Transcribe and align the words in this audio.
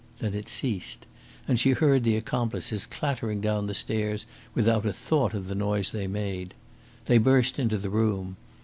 Then 0.17 0.33
it 0.33 0.49
ceased, 0.49 1.05
and 1.47 1.59
she 1.59 1.73
heard 1.73 2.03
the 2.03 2.15
accomplices 2.17 2.87
clattering 2.87 3.39
down 3.39 3.67
the 3.67 3.75
stairs 3.75 4.25
without 4.55 4.83
a 4.87 4.93
thought 4.93 5.35
of 5.35 5.47
the 5.47 5.53
noise 5.53 5.91
they 5.91 6.07
made. 6.07 6.55
They 7.05 7.19
burst 7.19 7.59
into 7.59 7.77
the 7.77 7.91
room. 7.91 8.37